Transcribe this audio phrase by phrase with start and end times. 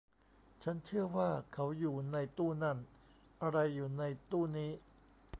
[0.63, 2.77] ฉันเชื่อว่าเขาอยู่ในตู้นั่น
[3.43, 4.71] อะไรอยู่ในตู้นี้